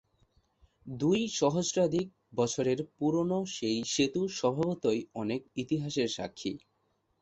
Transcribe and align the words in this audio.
দুই 0.95 1.19
সহস্রাধিক 1.39 2.07
বছরের 2.35 2.79
পুরনো 2.97 3.39
এই 3.69 3.79
সেতু 3.93 4.21
স্বভাবতই 4.39 4.99
অনেক 5.15 5.41
ইতিহাসের 5.55 6.09
সাক্ষী। 6.09 6.53